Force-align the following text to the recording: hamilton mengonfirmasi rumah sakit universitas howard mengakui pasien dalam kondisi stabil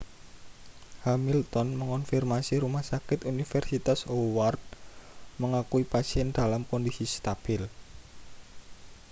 hamilton 1.05 1.67
mengonfirmasi 1.79 2.55
rumah 2.65 2.81
sakit 2.91 3.19
universitas 3.31 3.99
howard 4.09 4.57
mengakui 5.41 5.83
pasien 5.93 6.27
dalam 6.37 6.61
kondisi 6.71 7.05
stabil 7.15 7.61